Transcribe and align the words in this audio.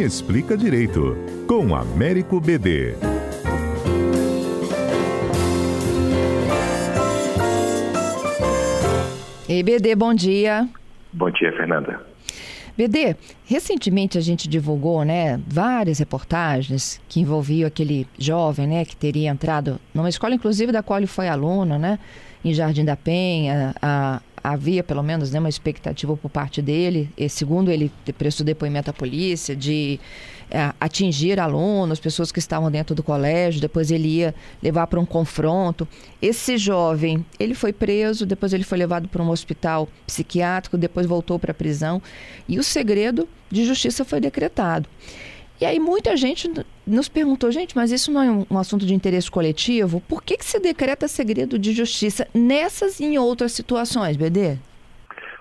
Explica 0.00 0.56
Direito, 0.56 1.14
com 1.46 1.74
Américo 1.74 2.40
BD. 2.40 2.94
Ei, 9.46 9.62
BD, 9.62 9.94
bom 9.94 10.14
dia. 10.14 10.66
Bom 11.12 11.30
dia, 11.30 11.52
Fernanda. 11.52 12.00
BD, 12.78 13.14
recentemente 13.44 14.16
a 14.16 14.22
gente 14.22 14.48
divulgou, 14.48 15.04
né, 15.04 15.38
várias 15.46 15.98
reportagens 15.98 16.98
que 17.06 17.20
envolviam 17.20 17.68
aquele 17.68 18.06
jovem, 18.18 18.66
né, 18.66 18.86
que 18.86 18.96
teria 18.96 19.28
entrado 19.28 19.78
numa 19.92 20.08
escola, 20.08 20.34
inclusive 20.34 20.72
da 20.72 20.82
qual 20.82 20.98
ele 20.98 21.06
foi 21.06 21.28
aluno, 21.28 21.78
né, 21.78 21.98
em 22.42 22.54
Jardim 22.54 22.86
da 22.86 22.96
Penha, 22.96 23.74
a, 23.82 24.22
havia 24.42 24.82
pelo 24.82 25.02
menos 25.02 25.30
né, 25.30 25.38
uma 25.38 25.48
expectativa 25.48 26.16
por 26.16 26.30
parte 26.30 26.60
dele, 26.60 27.10
e, 27.16 27.28
segundo 27.28 27.70
ele 27.70 27.90
prestou 28.18 28.44
depoimento 28.44 28.90
à 28.90 28.92
polícia, 28.92 29.54
de 29.54 30.00
é, 30.50 30.72
atingir 30.80 31.38
alunos, 31.38 32.00
pessoas 32.00 32.32
que 32.32 32.38
estavam 32.38 32.70
dentro 32.70 32.94
do 32.94 33.02
colégio, 33.02 33.60
depois 33.60 33.90
ele 33.90 34.08
ia 34.08 34.34
levar 34.62 34.86
para 34.88 34.98
um 34.98 35.06
confronto. 35.06 35.86
Esse 36.20 36.58
jovem, 36.58 37.24
ele 37.38 37.54
foi 37.54 37.72
preso, 37.72 38.26
depois 38.26 38.52
ele 38.52 38.64
foi 38.64 38.76
levado 38.78 39.08
para 39.08 39.22
um 39.22 39.30
hospital 39.30 39.88
psiquiátrico, 40.06 40.76
depois 40.76 41.06
voltou 41.06 41.38
para 41.38 41.52
a 41.52 41.54
prisão 41.54 42.02
e 42.48 42.58
o 42.58 42.64
segredo 42.64 43.28
de 43.50 43.64
justiça 43.64 44.04
foi 44.04 44.20
decretado. 44.20 44.88
E 45.60 45.66
aí 45.66 45.78
muita 45.78 46.16
gente 46.16 46.50
nos 46.86 47.08
perguntou, 47.08 47.50
gente, 47.50 47.76
mas 47.76 47.92
isso 47.92 48.10
não 48.10 48.22
é 48.22 48.30
um, 48.50 48.58
assunto 48.58 48.86
de 48.86 48.94
interesse 48.94 49.30
coletivo? 49.30 50.00
Por 50.08 50.22
que, 50.22 50.38
que 50.38 50.44
se 50.44 50.58
decreta 50.58 51.06
segredo 51.06 51.58
de 51.58 51.72
justiça 51.72 52.26
nessas 52.34 52.98
e 52.98 53.04
em 53.04 53.18
outras 53.18 53.52
situações, 53.52 54.16
BD? 54.16 54.56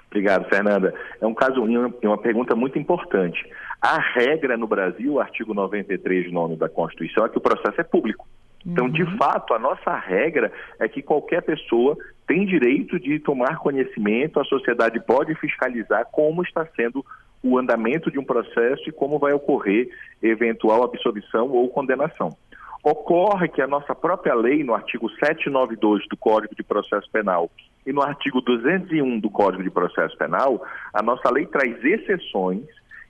Obrigado, 0.07 0.49
Fernanda. 0.49 0.93
É 1.21 1.25
um 1.25 1.33
caso 1.33 1.65
e 1.69 2.05
uma 2.07 2.17
pergunta 2.17 2.53
muito 2.53 2.77
importante. 2.77 3.47
A 3.81 3.97
regra 3.97 4.57
no 4.57 4.67
Brasil, 4.67 5.13
o 5.13 5.19
artigo 5.21 5.53
93, 5.53 6.31
nome 6.33 6.57
da 6.57 6.67
Constituição, 6.67 7.25
é 7.25 7.29
que 7.29 7.37
o 7.37 7.41
processo 7.41 7.79
é 7.79 7.83
público. 7.83 8.27
Então, 8.65 8.85
uhum. 8.85 8.91
de 8.91 9.05
fato, 9.17 9.53
a 9.53 9.59
nossa 9.59 9.95
regra 9.95 10.51
é 10.79 10.87
que 10.89 11.01
qualquer 11.01 11.41
pessoa 11.43 11.97
tem 12.27 12.45
direito 12.45 12.99
de 12.99 13.19
tomar 13.19 13.57
conhecimento, 13.57 14.39
a 14.39 14.43
sociedade 14.43 14.99
pode 14.99 15.33
fiscalizar 15.35 16.05
como 16.11 16.43
está 16.43 16.67
sendo 16.75 17.05
o 17.43 17.57
andamento 17.57 18.11
de 18.11 18.19
um 18.19 18.23
processo 18.23 18.87
e 18.87 18.91
como 18.91 19.19
vai 19.19 19.33
ocorrer 19.33 19.89
eventual 20.21 20.83
absolvição 20.83 21.49
ou 21.49 21.69
condenação. 21.69 22.35
Ocorre 22.83 23.49
que 23.49 23.61
a 23.61 23.67
nossa 23.67 23.93
própria 23.93 24.33
lei, 24.33 24.63
no 24.63 24.73
artigo 24.73 25.09
792 25.09 26.07
do 26.07 26.15
Código 26.15 26.55
de 26.55 26.63
Processo 26.63 27.09
Penal 27.11 27.49
e 27.85 27.91
no 27.91 28.01
artigo 28.01 28.41
201 28.41 29.19
do 29.19 29.29
Código 29.29 29.63
de 29.63 29.69
Processo 29.69 30.17
Penal, 30.17 30.65
a 30.93 31.01
nossa 31.01 31.29
lei 31.29 31.45
traz 31.45 31.83
exceções 31.83 32.65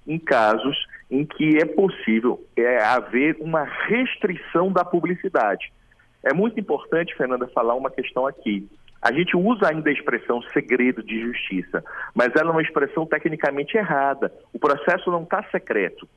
em 0.07 0.17
casos 0.17 0.75
em 1.09 1.23
que 1.23 1.57
é 1.57 1.65
possível 1.65 2.43
é, 2.55 2.83
haver 2.83 3.37
uma 3.39 3.63
restrição 3.63 4.71
da 4.71 4.83
publicidade. 4.83 5.71
É 6.23 6.33
muito 6.33 6.59
importante, 6.59 7.15
Fernanda, 7.15 7.47
falar 7.47 7.75
uma 7.75 7.91
questão 7.91 8.25
aqui. 8.25 8.67
A 9.01 9.11
gente 9.11 9.35
usa 9.35 9.69
ainda 9.69 9.89
a 9.89 9.93
expressão 9.93 10.41
segredo 10.53 11.01
de 11.01 11.21
justiça, 11.21 11.83
mas 12.13 12.35
ela 12.35 12.49
é 12.49 12.51
uma 12.51 12.61
expressão 12.61 13.05
tecnicamente 13.05 13.77
errada. 13.77 14.31
O 14.53 14.59
processo 14.59 15.09
não 15.09 15.23
está 15.23 15.43
secreto. 15.51 16.07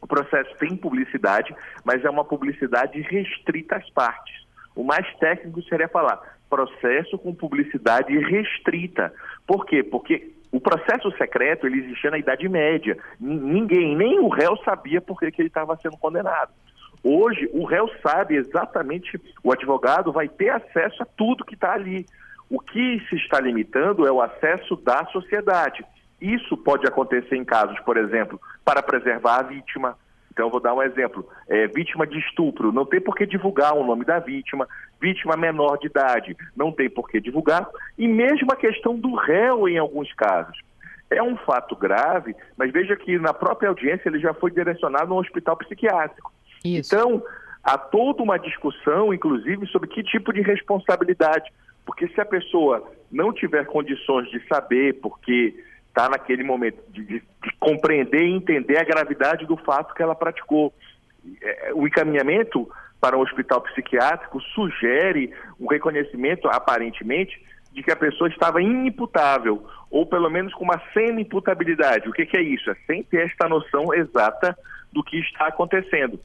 O 0.00 0.06
processo 0.06 0.54
tem 0.58 0.76
publicidade, 0.76 1.54
mas 1.84 2.04
é 2.04 2.10
uma 2.10 2.24
publicidade 2.24 3.00
restrita 3.02 3.76
às 3.76 3.88
partes. 3.90 4.42
O 4.74 4.82
mais 4.82 5.06
técnico 5.16 5.62
seria 5.62 5.88
falar 5.88 6.20
processo 6.52 7.16
com 7.16 7.34
publicidade 7.34 8.14
restrita. 8.18 9.10
Por 9.46 9.64
quê? 9.64 9.82
Porque 9.82 10.32
o 10.52 10.60
processo 10.60 11.10
secreto 11.16 11.66
ele 11.66 11.78
existia 11.78 12.10
na 12.10 12.18
Idade 12.18 12.46
Média. 12.46 12.98
Ninguém, 13.18 13.96
nem 13.96 14.20
o 14.20 14.28
réu 14.28 14.54
sabia 14.58 15.00
por 15.00 15.18
que, 15.18 15.30
que 15.30 15.40
ele 15.40 15.48
estava 15.48 15.74
sendo 15.78 15.96
condenado. 15.96 16.50
Hoje, 17.02 17.48
o 17.54 17.64
réu 17.64 17.88
sabe 18.06 18.36
exatamente, 18.36 19.18
o 19.42 19.50
advogado 19.50 20.12
vai 20.12 20.28
ter 20.28 20.50
acesso 20.50 21.02
a 21.02 21.06
tudo 21.06 21.44
que 21.44 21.54
está 21.54 21.72
ali. 21.72 22.04
O 22.52 22.60
que 22.60 23.02
se 23.08 23.16
está 23.16 23.40
limitando 23.40 24.06
é 24.06 24.12
o 24.12 24.20
acesso 24.20 24.76
da 24.76 25.06
sociedade. 25.06 25.82
Isso 26.20 26.54
pode 26.54 26.86
acontecer 26.86 27.34
em 27.34 27.46
casos, 27.46 27.80
por 27.80 27.96
exemplo, 27.96 28.38
para 28.62 28.82
preservar 28.82 29.38
a 29.38 29.42
vítima. 29.42 29.96
Então, 30.30 30.50
vou 30.50 30.60
dar 30.60 30.74
um 30.74 30.82
exemplo: 30.82 31.26
é, 31.48 31.66
vítima 31.68 32.06
de 32.06 32.18
estupro, 32.18 32.70
não 32.70 32.84
tem 32.84 33.00
por 33.00 33.16
que 33.16 33.24
divulgar 33.24 33.72
o 33.72 33.86
nome 33.86 34.04
da 34.04 34.18
vítima. 34.18 34.68
Vítima 35.00 35.34
menor 35.34 35.78
de 35.78 35.86
idade, 35.86 36.36
não 36.54 36.70
tem 36.70 36.90
por 36.90 37.08
que 37.08 37.22
divulgar. 37.22 37.66
E 37.96 38.06
mesmo 38.06 38.52
a 38.52 38.56
questão 38.56 38.98
do 38.98 39.14
réu, 39.14 39.66
em 39.66 39.78
alguns 39.78 40.12
casos. 40.12 40.60
É 41.08 41.22
um 41.22 41.38
fato 41.38 41.74
grave, 41.74 42.36
mas 42.54 42.70
veja 42.70 42.94
que 42.96 43.18
na 43.18 43.32
própria 43.32 43.70
audiência 43.70 44.10
ele 44.10 44.20
já 44.20 44.34
foi 44.34 44.50
direcionado 44.50 45.10
a 45.10 45.16
um 45.16 45.20
hospital 45.20 45.56
psiquiátrico. 45.56 46.30
Isso. 46.62 46.94
Então, 46.94 47.22
há 47.64 47.78
toda 47.78 48.22
uma 48.22 48.38
discussão, 48.38 49.12
inclusive, 49.14 49.66
sobre 49.68 49.88
que 49.88 50.02
tipo 50.02 50.34
de 50.34 50.42
responsabilidade 50.42 51.50
porque 51.84 52.08
se 52.08 52.20
a 52.20 52.24
pessoa 52.24 52.90
não 53.10 53.32
tiver 53.32 53.66
condições 53.66 54.30
de 54.30 54.46
saber, 54.46 55.00
porque 55.00 55.54
está 55.88 56.08
naquele 56.08 56.42
momento 56.42 56.82
de, 56.88 57.04
de, 57.04 57.18
de, 57.20 57.52
compreender 57.60 58.22
e 58.22 58.34
entender 58.34 58.78
a 58.78 58.84
gravidade 58.84 59.46
do 59.46 59.56
fato 59.56 59.94
que 59.94 60.02
ela 60.02 60.14
praticou, 60.14 60.72
é, 61.40 61.72
o 61.74 61.86
encaminhamento 61.86 62.68
para 63.00 63.16
um 63.16 63.20
hospital 63.20 63.60
psiquiátrico 63.60 64.40
sugere 64.40 65.32
um 65.60 65.66
reconhecimento, 65.66 66.48
aparentemente, 66.48 67.40
de 67.72 67.82
que 67.82 67.90
a 67.90 67.96
pessoa 67.96 68.28
estava 68.28 68.62
inimputável, 68.62 69.66
ou 69.90 70.06
pelo 70.06 70.30
menos 70.30 70.54
com 70.54 70.64
uma 70.64 70.80
semi-imputabilidade. 70.92 72.08
O 72.08 72.12
que, 72.12 72.24
que 72.24 72.36
é 72.36 72.42
isso? 72.42 72.70
É 72.70 72.76
sem 72.86 73.02
ter 73.02 73.26
esta 73.26 73.48
noção 73.48 73.92
exata 73.92 74.56
do 74.92 75.02
que 75.02 75.18
está 75.18 75.48
acontecendo. 75.48 76.20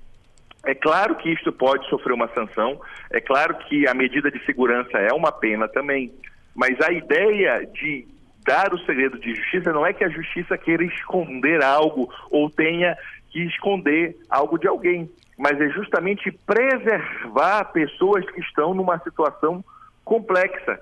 É 0.65 0.73
claro 0.75 1.15
que 1.15 1.29
isto 1.29 1.51
pode 1.51 1.87
sofrer 1.89 2.13
uma 2.13 2.27
sanção, 2.33 2.79
é 3.11 3.21
claro 3.21 3.55
que 3.55 3.87
a 3.87 3.93
medida 3.93 4.29
de 4.31 4.43
segurança 4.45 4.97
é 4.97 5.13
uma 5.13 5.31
pena 5.31 5.67
também, 5.67 6.11
mas 6.55 6.79
a 6.81 6.91
ideia 6.91 7.65
de 7.73 8.07
dar 8.45 8.73
o 8.73 8.79
segredo 8.79 9.19
de 9.19 9.35
justiça 9.35 9.71
não 9.71 9.85
é 9.85 9.93
que 9.93 10.03
a 10.03 10.09
justiça 10.09 10.57
queira 10.57 10.83
esconder 10.83 11.63
algo 11.63 12.09
ou 12.31 12.49
tenha 12.49 12.97
que 13.29 13.43
esconder 13.43 14.17
algo 14.29 14.57
de 14.57 14.67
alguém, 14.67 15.09
mas 15.37 15.59
é 15.59 15.69
justamente 15.69 16.31
preservar 16.31 17.65
pessoas 17.65 18.25
que 18.31 18.39
estão 18.39 18.73
numa 18.73 18.97
situação 18.99 19.63
complexa, 20.03 20.79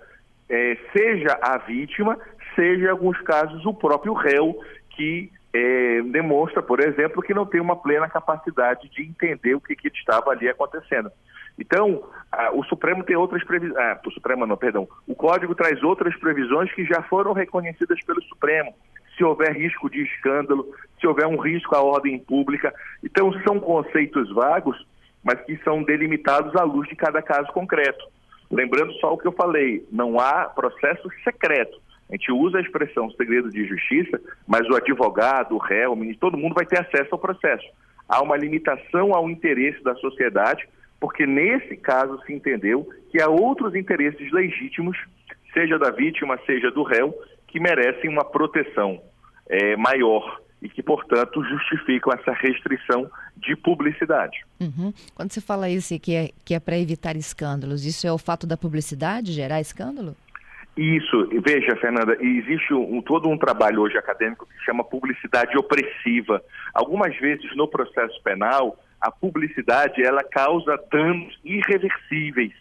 é, 0.47 0.77
seja 0.93 1.37
a 1.41 1.57
vítima, 1.57 2.17
seja 2.55 2.85
em 2.85 2.89
alguns 2.89 3.19
casos 3.21 3.65
o 3.65 3.73
próprio 3.73 4.13
réu 4.13 4.55
que 4.91 5.31
é, 5.55 6.01
demonstra, 6.01 6.61
por 6.61 6.81
exemplo, 6.81 7.21
que 7.21 7.33
não 7.33 7.45
tem 7.45 7.61
uma 7.61 7.77
plena 7.77 8.09
capacidade 8.09 8.89
de 8.89 9.03
entender 9.03 9.55
o 9.55 9.61
que, 9.61 9.73
que 9.73 9.87
estava 9.87 10.31
ali 10.31 10.49
acontecendo. 10.49 11.09
Então, 11.57 12.03
a, 12.29 12.51
o 12.51 12.63
Supremo 12.65 13.05
tem 13.05 13.15
outras 13.15 13.41
previsões. 13.45 13.77
Ah, 13.77 13.97
o 14.05 14.11
Supremo 14.11 14.45
não, 14.45 14.57
perdão. 14.57 14.85
O 15.07 15.15
Código 15.15 15.55
traz 15.55 15.81
outras 15.81 16.13
previsões 16.17 16.69
que 16.73 16.83
já 16.83 17.01
foram 17.03 17.31
reconhecidas 17.31 18.03
pelo 18.03 18.21
Supremo. 18.23 18.73
Se 19.15 19.23
houver 19.23 19.55
risco 19.55 19.89
de 19.89 20.03
escândalo, 20.03 20.67
se 20.99 21.07
houver 21.07 21.25
um 21.25 21.37
risco 21.37 21.73
à 21.73 21.81
ordem 21.81 22.19
pública. 22.19 22.73
Então, 23.01 23.31
são 23.43 23.57
conceitos 23.57 24.29
vagos, 24.33 24.85
mas 25.23 25.39
que 25.45 25.55
são 25.63 25.83
delimitados 25.83 26.53
à 26.57 26.63
luz 26.63 26.89
de 26.89 26.97
cada 26.97 27.21
caso 27.21 27.47
concreto. 27.53 28.03
Lembrando 28.51 28.91
só 28.95 29.13
o 29.13 29.17
que 29.17 29.25
eu 29.25 29.31
falei: 29.31 29.87
não 29.89 30.19
há 30.19 30.49
processo 30.49 31.09
secreto. 31.23 31.84
A 32.09 32.13
gente 32.13 32.31
usa 32.31 32.57
a 32.57 32.61
expressão 32.61 33.09
segredo 33.11 33.49
de 33.49 33.65
justiça, 33.65 34.21
mas 34.47 34.67
o 34.69 34.75
advogado, 34.75 35.55
o 35.55 35.57
réu, 35.57 35.93
o 35.93 35.95
ministro, 35.95 36.29
todo 36.29 36.39
mundo 36.39 36.53
vai 36.53 36.65
ter 36.65 36.79
acesso 36.79 37.09
ao 37.11 37.19
processo. 37.19 37.65
Há 38.07 38.21
uma 38.21 38.37
limitação 38.37 39.15
ao 39.15 39.29
interesse 39.29 39.83
da 39.83 39.95
sociedade, 39.95 40.67
porque 40.99 41.25
nesse 41.25 41.75
caso 41.75 42.21
se 42.25 42.33
entendeu 42.33 42.87
que 43.11 43.21
há 43.21 43.27
outros 43.27 43.75
interesses 43.75 44.31
legítimos, 44.31 44.97
seja 45.53 45.79
da 45.79 45.89
vítima, 45.89 46.39
seja 46.45 46.69
do 46.69 46.83
réu, 46.83 47.13
que 47.47 47.59
merecem 47.59 48.09
uma 48.09 48.23
proteção 48.23 49.01
é, 49.49 49.75
maior 49.75 50.41
e 50.61 50.69
que, 50.69 50.81
portanto, 50.81 51.43
justificam 51.43 52.13
essa 52.13 52.31
restrição 52.33 53.09
de 53.37 53.55
publicidade. 53.55 54.45
Uhum. 54.59 54.93
Quando 55.13 55.31
você 55.31 55.41
fala 55.41 55.69
isso 55.69 55.97
que 55.99 56.15
é, 56.15 56.29
que 56.43 56.53
é 56.53 56.59
para 56.59 56.77
evitar 56.77 57.15
escândalos, 57.15 57.85
isso 57.85 58.07
é 58.07 58.11
o 58.11 58.17
fato 58.17 58.47
da 58.47 58.57
publicidade 58.57 59.31
gerar 59.31 59.61
escândalo? 59.61 60.15
Isso, 60.77 61.29
veja, 61.41 61.73
Fernanda, 61.77 62.17
existe 62.19 62.73
um, 62.73 63.01
todo 63.01 63.29
um 63.29 63.37
trabalho 63.37 63.81
hoje 63.81 63.97
acadêmico 63.97 64.45
que 64.45 64.65
chama 64.65 64.83
publicidade 64.83 65.57
opressiva. 65.57 66.43
Algumas 66.73 67.15
vezes 67.17 67.55
no 67.55 67.65
processo 67.65 68.21
penal, 68.21 68.77
a 68.99 69.09
publicidade 69.09 70.03
ela 70.03 70.21
causa 70.21 70.77
danos 70.91 71.39
irreversíveis. 71.45 72.51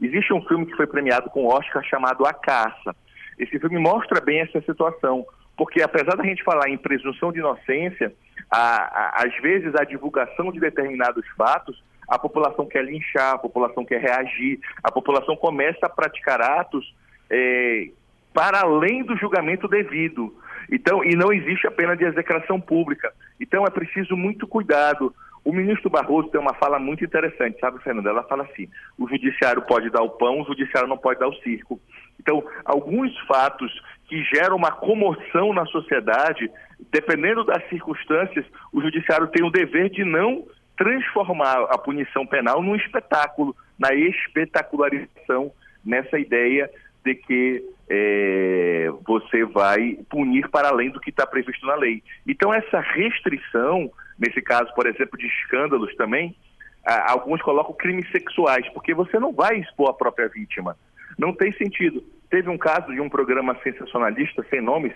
Existe 0.00 0.32
um 0.32 0.42
filme 0.46 0.66
que 0.66 0.76
foi 0.76 0.86
premiado 0.86 1.30
com 1.30 1.46
Oscar 1.46 1.84
chamado 1.84 2.26
A 2.26 2.32
Caça. 2.32 2.96
Esse 3.38 3.56
filme 3.60 3.78
mostra 3.78 4.20
bem 4.20 4.40
essa 4.40 4.60
situação, 4.62 5.24
porque 5.56 5.80
apesar 5.80 6.16
da 6.16 6.24
gente 6.24 6.42
falar 6.42 6.68
em 6.68 6.76
presunção 6.76 7.30
de 7.30 7.38
inocência, 7.38 8.12
a, 8.50 8.58
a, 8.58 9.24
às 9.24 9.36
vezes 9.40 9.74
a 9.76 9.84
divulgação 9.84 10.50
de 10.50 10.58
determinados 10.58 11.24
fatos, 11.36 11.80
a 12.08 12.18
população 12.18 12.66
quer 12.66 12.84
linchar, 12.84 13.34
a 13.34 13.38
população 13.38 13.84
quer 13.84 14.00
reagir, 14.00 14.58
a 14.82 14.90
população 14.90 15.36
começa 15.36 15.86
a 15.86 15.88
praticar 15.88 16.40
atos 16.40 16.92
é, 17.30 17.88
para 18.34 18.60
além 18.60 19.02
do 19.04 19.16
julgamento 19.16 19.68
devido. 19.68 20.34
Então, 20.70 21.04
e 21.04 21.16
não 21.16 21.32
existe 21.32 21.66
a 21.66 21.70
pena 21.70 21.96
de 21.96 22.04
execração 22.04 22.60
pública. 22.60 23.12
Então 23.40 23.64
é 23.64 23.70
preciso 23.70 24.16
muito 24.16 24.46
cuidado. 24.46 25.14
O 25.44 25.52
ministro 25.52 25.88
Barroso 25.88 26.28
tem 26.28 26.40
uma 26.40 26.54
fala 26.54 26.78
muito 26.78 27.04
interessante, 27.04 27.58
sabe, 27.58 27.82
Fernanda? 27.82 28.10
Ela 28.10 28.22
fala 28.24 28.44
assim: 28.44 28.68
o 28.98 29.08
judiciário 29.08 29.62
pode 29.62 29.90
dar 29.90 30.02
o 30.02 30.10
pão, 30.10 30.42
o 30.42 30.44
judiciário 30.44 30.88
não 30.88 30.98
pode 30.98 31.18
dar 31.18 31.28
o 31.28 31.36
circo. 31.36 31.80
Então, 32.20 32.44
alguns 32.64 33.18
fatos 33.20 33.72
que 34.06 34.22
geram 34.24 34.56
uma 34.56 34.70
comoção 34.70 35.54
na 35.54 35.64
sociedade, 35.66 36.50
dependendo 36.92 37.44
das 37.44 37.66
circunstâncias, 37.68 38.44
o 38.72 38.82
judiciário 38.82 39.28
tem 39.28 39.44
o 39.44 39.50
dever 39.50 39.88
de 39.88 40.04
não 40.04 40.44
transformar 40.76 41.64
a 41.70 41.78
punição 41.78 42.26
penal 42.26 42.62
num 42.62 42.76
espetáculo, 42.76 43.56
na 43.78 43.94
espetacularização, 43.94 45.52
nessa 45.84 46.18
ideia 46.18 46.70
de 47.04 47.14
que 47.14 47.64
é, 47.88 48.88
você 49.06 49.44
vai 49.44 49.98
punir 50.08 50.48
para 50.48 50.68
além 50.68 50.90
do 50.90 51.00
que 51.00 51.10
está 51.10 51.26
previsto 51.26 51.66
na 51.66 51.74
lei. 51.74 52.02
Então, 52.26 52.52
essa 52.52 52.80
restrição, 52.80 53.90
nesse 54.18 54.40
caso, 54.40 54.72
por 54.74 54.86
exemplo, 54.86 55.18
de 55.18 55.26
escândalos 55.26 55.94
também, 55.96 56.36
alguns 56.84 57.42
colocam 57.42 57.74
crimes 57.74 58.10
sexuais, 58.10 58.68
porque 58.70 58.94
você 58.94 59.18
não 59.18 59.32
vai 59.32 59.58
expor 59.58 59.90
a 59.90 59.94
própria 59.94 60.28
vítima. 60.28 60.76
Não 61.18 61.32
tem 61.32 61.52
sentido. 61.52 62.02
Teve 62.30 62.48
um 62.48 62.56
caso 62.56 62.92
de 62.92 63.00
um 63.00 63.08
programa 63.08 63.56
sensacionalista, 63.62 64.46
sem 64.48 64.60
nomes, 64.60 64.92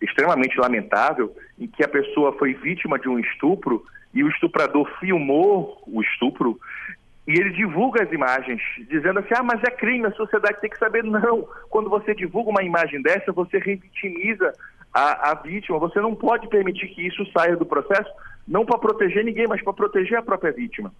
extremamente 0.00 0.58
lamentável, 0.58 1.34
em 1.58 1.66
que 1.66 1.84
a 1.84 1.88
pessoa 1.88 2.32
foi 2.32 2.54
vítima 2.54 2.98
de 2.98 3.08
um 3.08 3.18
estupro 3.18 3.84
e 4.14 4.24
o 4.24 4.28
estuprador 4.28 4.90
filmou 4.98 5.82
o 5.86 6.00
estupro 6.02 6.58
e 7.28 7.38
ele 7.38 7.50
divulga 7.50 8.02
as 8.02 8.10
imagens, 8.10 8.58
dizendo 8.88 9.18
assim: 9.18 9.34
ah, 9.36 9.42
mas 9.42 9.62
é 9.62 9.70
crime, 9.70 10.06
a 10.06 10.12
sociedade 10.12 10.62
tem 10.62 10.70
que 10.70 10.78
saber. 10.78 11.04
Não, 11.04 11.46
quando 11.68 11.90
você 11.90 12.14
divulga 12.14 12.48
uma 12.48 12.62
imagem 12.62 13.02
dessa, 13.02 13.30
você 13.32 13.58
revitimiza 13.58 14.50
a, 14.94 15.32
a 15.32 15.34
vítima. 15.34 15.78
Você 15.78 16.00
não 16.00 16.14
pode 16.14 16.48
permitir 16.48 16.88
que 16.88 17.06
isso 17.06 17.30
saia 17.30 17.54
do 17.54 17.66
processo, 17.66 18.10
não 18.48 18.64
para 18.64 18.78
proteger 18.78 19.22
ninguém, 19.22 19.46
mas 19.46 19.62
para 19.62 19.74
proteger 19.74 20.16
a 20.16 20.22
própria 20.22 20.52
vítima. 20.52 20.90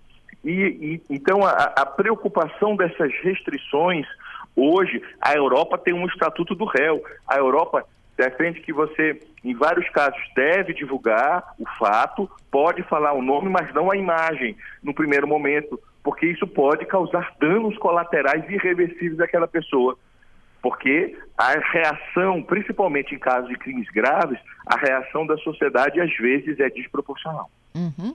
E, 0.44 0.52
e 0.52 1.02
então 1.08 1.42
a, 1.46 1.50
a 1.50 1.86
preocupação 1.86 2.76
dessas 2.76 3.10
restrições 3.22 4.06
hoje, 4.54 5.02
a 5.22 5.32
Europa 5.34 5.78
tem 5.78 5.94
um 5.94 6.06
estatuto 6.06 6.54
do 6.54 6.66
réu. 6.66 7.02
A 7.26 7.38
Europa 7.38 7.86
defende 8.18 8.60
que 8.60 8.72
você, 8.72 9.18
em 9.42 9.54
vários 9.54 9.88
casos, 9.90 10.20
deve 10.36 10.74
divulgar 10.74 11.54
o 11.58 11.64
fato, 11.78 12.30
pode 12.50 12.82
falar 12.82 13.14
o 13.14 13.22
nome, 13.22 13.48
mas 13.48 13.72
não 13.72 13.90
a 13.90 13.96
imagem 13.96 14.54
no 14.82 14.92
primeiro 14.92 15.26
momento, 15.26 15.80
porque 16.08 16.24
isso 16.24 16.46
pode 16.46 16.86
causar 16.86 17.34
danos 17.38 17.76
colaterais 17.76 18.42
irreversíveis 18.48 19.20
àquela 19.20 19.46
pessoa. 19.46 19.94
Porque 20.62 21.14
a 21.36 21.52
reação, 21.70 22.42
principalmente 22.42 23.14
em 23.14 23.18
casos 23.18 23.50
de 23.50 23.58
crimes 23.58 23.86
graves, 23.90 24.38
a 24.64 24.78
reação 24.78 25.26
da 25.26 25.36
sociedade 25.36 26.00
às 26.00 26.16
vezes 26.16 26.58
é 26.60 26.70
desproporcional. 26.70 27.50
Uhum. 27.74 28.14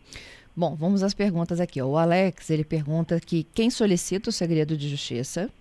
Bom, 0.57 0.75
vamos 0.75 1.03
às 1.03 1.13
perguntas 1.13 1.59
aqui. 1.59 1.79
O 1.83 1.95
Alex, 1.95 2.49
ele 2.49 2.63
pergunta 2.63 3.19
que 3.19 3.43
quem 3.53 3.69
solicita 3.69 4.31
o 4.31 4.33
segredo 4.33 4.75
de 4.75 4.89
justiça? 4.89 5.51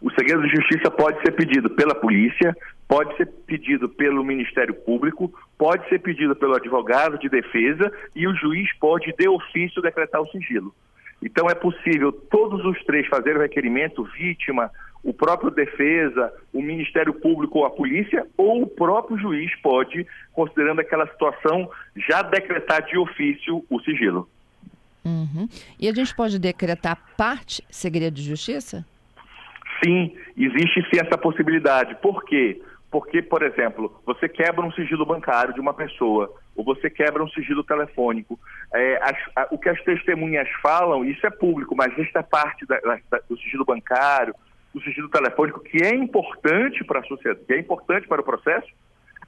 O 0.00 0.12
segredo 0.12 0.42
de 0.44 0.54
justiça 0.54 0.92
pode 0.92 1.20
ser 1.22 1.32
pedido 1.32 1.70
pela 1.70 1.96
polícia, 1.96 2.56
pode 2.86 3.16
ser 3.16 3.26
pedido 3.48 3.88
pelo 3.88 4.22
Ministério 4.22 4.74
Público, 4.74 5.34
pode 5.58 5.88
ser 5.88 5.98
pedido 5.98 6.36
pelo 6.36 6.54
advogado 6.54 7.18
de 7.18 7.28
defesa 7.28 7.92
e 8.14 8.28
o 8.28 8.34
juiz 8.36 8.72
pode, 8.78 9.12
de 9.12 9.28
ofício, 9.28 9.82
decretar 9.82 10.20
o 10.20 10.30
sigilo. 10.30 10.72
Então 11.22 11.48
é 11.48 11.54
possível 11.54 12.12
todos 12.12 12.64
os 12.64 12.82
três 12.84 13.06
fazerem 13.06 13.38
o 13.38 13.42
requerimento, 13.42 14.04
vítima, 14.04 14.70
o 15.02 15.12
próprio 15.12 15.50
defesa, 15.50 16.32
o 16.52 16.60
Ministério 16.60 17.14
Público 17.14 17.58
ou 17.58 17.64
a 17.64 17.70
polícia, 17.70 18.26
ou 18.36 18.62
o 18.62 18.66
próprio 18.66 19.18
juiz 19.18 19.54
pode, 19.62 20.06
considerando 20.32 20.80
aquela 20.80 21.06
situação, 21.06 21.70
já 22.08 22.22
decretar 22.22 22.84
de 22.84 22.98
ofício 22.98 23.64
o 23.68 23.80
sigilo. 23.80 24.28
Uhum. 25.04 25.48
E 25.78 25.88
a 25.88 25.92
gente 25.92 26.14
pode 26.14 26.38
decretar 26.38 26.98
parte 27.16 27.64
segredo 27.70 28.14
de 28.14 28.22
justiça? 28.22 28.84
Sim, 29.82 30.14
existe 30.36 30.82
sim 30.90 31.00
essa 31.00 31.16
possibilidade. 31.16 31.96
Por 32.02 32.24
quê? 32.24 32.60
Porque, 32.90 33.22
por 33.22 33.42
exemplo, 33.42 34.00
você 34.04 34.28
quebra 34.28 34.62
um 34.64 34.72
sigilo 34.72 35.06
bancário 35.06 35.54
de 35.54 35.60
uma 35.60 35.72
pessoa, 35.72 36.32
ou 36.56 36.64
você 36.64 36.90
quebra 36.90 37.22
um 37.22 37.28
sigilo 37.28 37.62
telefônico. 37.62 38.38
É, 38.74 38.98
as, 39.00 39.16
a, 39.36 39.48
o 39.52 39.58
que 39.58 39.68
as 39.68 39.80
testemunhas 39.82 40.48
falam, 40.60 41.04
isso 41.04 41.24
é 41.24 41.30
público, 41.30 41.76
mas 41.76 41.96
esta 41.98 42.22
parte 42.22 42.66
da, 42.66 42.80
da, 42.80 43.20
do 43.28 43.38
sigilo 43.38 43.64
bancário, 43.64 44.34
do 44.74 44.80
sigilo 44.82 45.08
telefônico, 45.08 45.60
que 45.60 45.82
é 45.84 45.94
importante 45.94 46.84
para 46.84 47.00
a 47.00 47.04
sociedade, 47.04 47.44
que 47.46 47.52
é 47.52 47.58
importante 47.58 48.08
para 48.08 48.20
o 48.20 48.24
processo, 48.24 48.68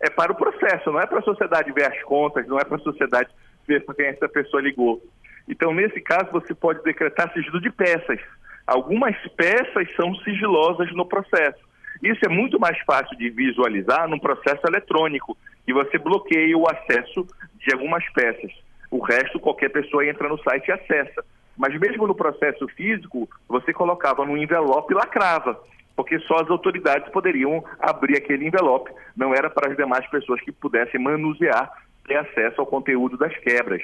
é 0.01 0.11
para 0.11 0.33
o 0.33 0.37
processo, 0.37 0.91
não 0.91 1.01
é 1.01 1.07
para 1.07 1.21
a 1.21 1.23
sociedade 1.23 1.73
ver 1.73 1.91
as 1.91 2.03
contas, 2.03 2.47
não 2.49 2.59
é 2.59 2.65
para 2.65 2.77
a 2.77 2.81
sociedade 2.81 3.31
ver 3.67 3.85
para 3.85 3.95
quem 3.95 4.07
essa 4.07 4.29
pessoa 4.29 4.61
ligou. 4.61 5.01
Então, 5.49 5.73
nesse 5.73 6.01
caso, 6.01 6.31
você 6.33 6.55
pode 6.55 6.83
decretar 6.83 7.33
sigilo 7.33 7.61
de 7.61 7.71
peças. 7.71 8.21
Algumas 8.67 9.17
peças 9.37 9.89
são 9.95 10.15
sigilosas 10.17 10.93
no 10.93 11.07
processo. 11.07 11.72
Isso 12.03 12.21
é 12.25 12.29
muito 12.29 12.59
mais 12.59 12.79
fácil 12.81 13.17
de 13.17 13.31
visualizar 13.31 14.09
num 14.09 14.19
processo 14.19 14.61
eletrônico, 14.67 15.37
que 15.65 15.73
você 15.73 15.99
bloqueia 15.99 16.59
o 16.59 16.69
acesso 16.69 17.27
de 17.59 17.73
algumas 17.73 18.05
peças. 18.13 18.51
O 18.91 18.99
resto, 18.99 19.39
qualquer 19.39 19.71
pessoa 19.71 20.05
entra 20.05 20.29
no 20.29 20.37
site 20.43 20.69
e 20.69 20.73
acessa. 20.73 21.25
Mas 21.57 21.79
mesmo 21.79 22.07
no 22.07 22.15
processo 22.15 22.67
físico, 22.69 23.29
você 23.49 23.73
colocava 23.73 24.27
no 24.27 24.37
envelope 24.37 24.93
e 24.93 24.97
lacrava, 24.97 25.61
porque 25.95 26.19
só 26.21 26.37
as 26.37 26.51
autoridades 26.51 27.09
poderiam 27.13 27.65
abrir 27.79 28.17
aquele 28.17 28.47
envelope. 28.47 28.91
Não 29.17 29.33
era 29.33 29.49
para 29.49 29.71
as 29.71 29.77
demais 29.77 30.07
pessoas 30.11 30.41
que 30.41 30.51
pudessem 30.51 31.01
manusear 31.01 31.71
ter 32.07 32.17
acesso 32.17 32.61
ao 32.61 32.67
conteúdo 32.67 33.17
das 33.17 33.37
quebras. 33.39 33.83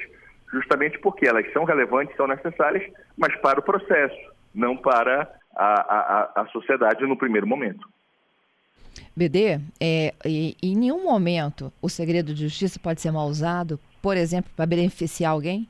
Justamente 0.51 0.99
porque 0.99 1.27
elas 1.27 1.51
são 1.53 1.63
relevantes, 1.63 2.15
são 2.17 2.27
necessárias, 2.27 2.83
mas 3.17 3.33
para 3.37 3.59
o 3.59 3.63
processo 3.63 4.17
não 4.53 4.75
para 4.75 5.31
a, 5.55 6.31
a, 6.35 6.41
a 6.41 6.47
sociedade 6.47 7.05
no 7.05 7.17
primeiro 7.17 7.47
momento. 7.47 7.87
BD, 9.19 9.59
é, 9.81 10.13
e, 10.25 10.55
em 10.63 10.77
nenhum 10.77 11.03
momento 11.03 11.73
o 11.81 11.89
segredo 11.89 12.33
de 12.33 12.43
justiça 12.43 12.79
pode 12.79 13.01
ser 13.01 13.11
mal 13.11 13.27
usado, 13.27 13.77
por 14.01 14.15
exemplo, 14.15 14.49
para 14.55 14.65
beneficiar 14.65 15.33
alguém? 15.33 15.67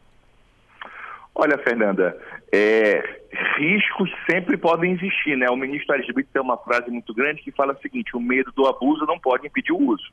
Olha, 1.34 1.58
Fernanda, 1.58 2.16
é, 2.54 3.22
riscos 3.58 4.12
sempre 4.30 4.56
podem 4.56 4.92
existir, 4.92 5.36
né? 5.36 5.50
O 5.50 5.56
ministro 5.56 5.94
Ares 5.96 6.06
Brito 6.14 6.30
tem 6.32 6.42
uma 6.42 6.58
frase 6.58 6.92
muito 6.92 7.12
grande 7.14 7.42
que 7.42 7.52
fala 7.52 7.74
o 7.74 7.82
seguinte: 7.82 8.16
o 8.16 8.20
medo 8.20 8.52
do 8.52 8.68
abuso 8.68 9.06
não 9.06 9.18
pode 9.18 9.48
impedir 9.48 9.72
o 9.72 9.82
uso. 9.82 10.12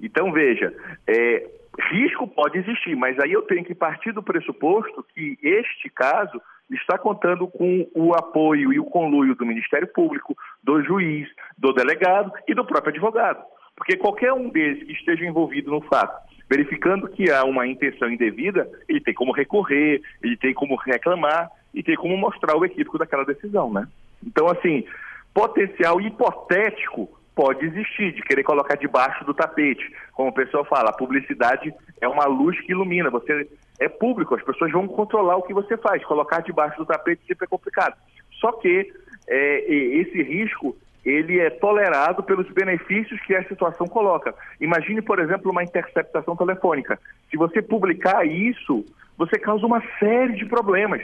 Então, 0.00 0.30
veja, 0.32 0.74
é, 1.06 1.48
risco 1.90 2.26
pode 2.28 2.58
existir, 2.58 2.94
mas 2.96 3.18
aí 3.18 3.32
eu 3.32 3.42
tenho 3.42 3.64
que 3.64 3.74
partir 3.74 4.12
do 4.12 4.22
pressuposto 4.22 5.06
que 5.14 5.38
este 5.42 5.88
caso 5.88 6.40
está 6.70 6.98
contando 6.98 7.46
com 7.46 7.86
o 7.94 8.14
apoio 8.14 8.72
e 8.72 8.78
o 8.78 8.84
conluio 8.84 9.34
do 9.34 9.46
Ministério 9.46 9.88
Público, 9.88 10.36
do 10.62 10.82
juiz, 10.82 11.28
do 11.58 11.72
delegado 11.72 12.32
e 12.46 12.54
do 12.54 12.64
próprio 12.64 12.90
advogado. 12.90 13.42
Porque 13.76 13.96
qualquer 13.96 14.32
um 14.32 14.48
deles 14.48 14.82
que 14.84 14.92
esteja 14.92 15.24
envolvido 15.24 15.70
no 15.70 15.80
fato, 15.82 16.14
verificando 16.48 17.08
que 17.08 17.30
há 17.30 17.44
uma 17.44 17.66
intenção 17.66 18.10
indevida, 18.10 18.68
ele 18.88 19.00
tem 19.00 19.14
como 19.14 19.32
recorrer, 19.32 20.00
ele 20.22 20.36
tem 20.36 20.52
como 20.52 20.76
reclamar 20.76 21.50
e 21.74 21.82
tem 21.82 21.96
como 21.96 22.16
mostrar 22.16 22.56
o 22.56 22.64
equívoco 22.64 22.98
daquela 22.98 23.24
decisão, 23.24 23.72
né? 23.72 23.86
Então, 24.24 24.46
assim, 24.48 24.84
potencial 25.32 26.00
hipotético 26.00 27.08
pode 27.34 27.64
existir, 27.64 28.12
de 28.12 28.22
querer 28.22 28.42
colocar 28.42 28.76
debaixo 28.76 29.24
do 29.24 29.32
tapete. 29.34 29.90
Como 30.12 30.28
o 30.28 30.34
pessoal 30.34 30.64
fala, 30.64 30.90
a 30.90 30.96
publicidade 30.96 31.72
é 32.00 32.06
uma 32.06 32.26
luz 32.26 32.60
que 32.60 32.72
ilumina. 32.72 33.10
Você 33.10 33.48
é 33.84 33.88
público, 33.88 34.34
as 34.34 34.42
pessoas 34.42 34.70
vão 34.72 34.86
controlar 34.86 35.36
o 35.36 35.42
que 35.42 35.54
você 35.54 35.76
faz. 35.76 36.04
Colocar 36.04 36.40
debaixo 36.40 36.76
do 36.78 36.86
tapete 36.86 37.22
sempre 37.26 37.44
é 37.44 37.48
complicado. 37.48 37.96
Só 38.40 38.52
que 38.52 38.92
é, 39.28 39.72
esse 39.72 40.22
risco 40.22 40.76
ele 41.04 41.40
é 41.40 41.50
tolerado 41.50 42.22
pelos 42.22 42.48
benefícios 42.50 43.20
que 43.22 43.34
a 43.34 43.46
situação 43.48 43.86
coloca. 43.86 44.34
Imagine, 44.60 45.02
por 45.02 45.18
exemplo, 45.18 45.50
uma 45.50 45.64
interceptação 45.64 46.36
telefônica. 46.36 46.98
Se 47.30 47.36
você 47.36 47.60
publicar 47.60 48.24
isso, 48.24 48.84
você 49.18 49.38
causa 49.38 49.66
uma 49.66 49.82
série 49.98 50.34
de 50.34 50.46
problemas 50.46 51.02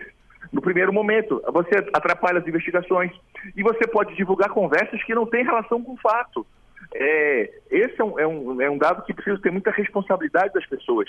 no 0.52 0.62
primeiro 0.62 0.92
momento. 0.92 1.42
Você 1.52 1.76
atrapalha 1.92 2.38
as 2.38 2.46
investigações 2.46 3.10
e 3.56 3.62
você 3.62 3.86
pode 3.88 4.14
divulgar 4.14 4.50
conversas 4.50 5.02
que 5.02 5.14
não 5.14 5.26
têm 5.26 5.44
relação 5.44 5.82
com 5.82 5.92
o 5.94 5.98
fato. 5.98 6.46
É, 6.94 7.50
esse 7.70 8.00
é 8.00 8.04
um, 8.04 8.18
é, 8.18 8.26
um, 8.26 8.62
é 8.62 8.70
um 8.70 8.78
dado 8.78 9.02
que 9.02 9.12
precisa 9.12 9.40
ter 9.42 9.50
muita 9.50 9.70
responsabilidade 9.70 10.54
das 10.54 10.66
pessoas. 10.66 11.08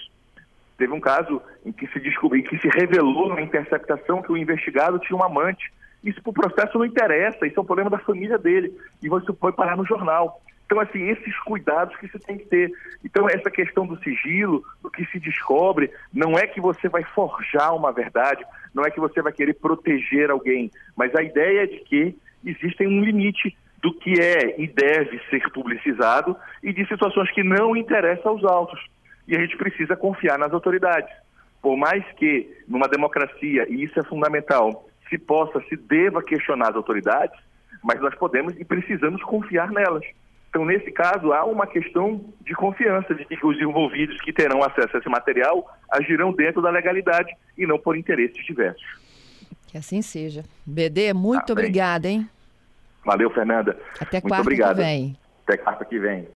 Teve 0.80 0.94
um 0.94 1.02
caso 1.02 1.42
em 1.66 1.74
que 1.74 1.86
se 1.88 2.00
descobriu, 2.00 2.42
que 2.42 2.58
se 2.58 2.70
revelou 2.70 3.36
na 3.36 3.42
interceptação 3.42 4.22
que 4.22 4.32
o 4.32 4.38
investigado 4.38 4.98
tinha 4.98 5.18
um 5.18 5.24
amante. 5.24 5.72
Isso 6.02 6.24
para 6.24 6.30
o 6.30 6.34
processo 6.34 6.78
não 6.78 6.86
interessa, 6.86 7.46
isso 7.46 7.60
é 7.60 7.62
um 7.62 7.66
problema 7.66 7.90
da 7.90 8.00
família 8.00 8.38
dele. 8.38 8.74
E 9.04 9.10
você 9.10 9.34
foi 9.34 9.52
parar 9.52 9.76
no 9.76 9.86
jornal. 9.86 10.42
Então, 10.66 10.80
assim, 10.80 11.10
esses 11.10 11.38
cuidados 11.40 11.98
que 11.98 12.08
você 12.08 12.18
tem 12.20 12.38
que 12.38 12.46
ter. 12.46 12.72
Então, 13.04 13.28
essa 13.28 13.52
questão 13.52 13.86
do 13.86 14.02
sigilo, 14.02 14.64
do 14.82 14.90
que 14.90 15.06
se 15.08 15.20
descobre, 15.20 15.92
não 16.14 16.40
é 16.40 16.48
que 16.48 16.62
você 16.62 16.88
vai 16.88 17.04
forjar 17.04 17.76
uma 17.76 17.92
verdade, 17.92 18.46
não 18.74 18.86
é 18.86 18.90
que 18.90 19.02
você 19.02 19.22
vai 19.22 19.34
querer 19.34 19.56
proteger 19.56 20.32
alguém, 20.32 20.72
mas 20.96 21.14
a 21.14 21.22
ideia 21.22 21.64
é 21.64 21.68
de 21.68 21.80
que 21.80 22.16
existem 22.46 22.88
um 22.88 23.04
limite 23.04 23.58
do 23.82 23.94
que 23.94 24.14
é 24.22 24.62
e 24.62 24.68
deve 24.68 25.20
ser 25.30 25.42
publicizado 25.52 26.38
e 26.64 26.72
de 26.72 26.88
situações 26.88 27.30
que 27.32 27.44
não 27.44 27.76
interessam 27.76 28.32
aos 28.32 28.46
autos. 28.46 28.80
E 29.30 29.36
a 29.36 29.40
gente 29.40 29.56
precisa 29.56 29.96
confiar 29.96 30.40
nas 30.40 30.52
autoridades. 30.52 31.10
Por 31.62 31.78
mais 31.78 32.04
que, 32.14 32.50
numa 32.68 32.88
democracia, 32.88 33.68
e 33.70 33.84
isso 33.84 34.00
é 34.00 34.04
fundamental, 34.04 34.90
se 35.08 35.20
possa, 35.20 35.62
se 35.70 35.78
deva 35.78 36.24
questionar 36.24 36.70
as 36.70 36.76
autoridades, 36.76 37.40
mas 37.84 38.02
nós 38.02 38.16
podemos 38.16 38.60
e 38.60 38.66
precisamos 38.66 39.22
confiar 39.24 39.72
nelas. 39.72 40.04
Então, 40.50 40.66
nesse 40.66 40.92
caso, 40.92 41.32
há 41.32 41.46
uma 41.46 41.68
questão 41.68 42.26
de 42.42 42.56
confiança 42.56 43.14
de 43.14 43.24
que 43.24 43.46
os 43.46 43.62
envolvidos 43.62 44.20
que 44.22 44.34
terão 44.34 44.64
acesso 44.64 44.98
a 44.98 45.00
esse 45.00 45.10
material 45.10 45.64
agirão 45.92 46.34
dentro 46.34 46.60
da 46.60 46.72
legalidade 46.72 47.32
e 47.56 47.68
não 47.68 47.78
por 47.78 47.96
interesses 47.96 48.44
diversos. 48.44 48.84
Que 49.68 49.78
assim 49.78 50.02
seja. 50.02 50.44
BD, 50.66 51.14
muito 51.14 51.52
ah, 51.52 51.54
obrigada, 51.54 52.08
hein? 52.08 52.28
Valeu, 53.06 53.30
Fernanda. 53.30 53.78
Até 54.02 54.18
muito 54.18 54.30
quarta 54.30 54.42
obrigado. 54.42 54.78
que 54.78 54.82
vem. 54.82 55.18
Até 55.44 55.58
quarta 55.58 55.86
que 55.86 56.00
vem. 56.00 56.28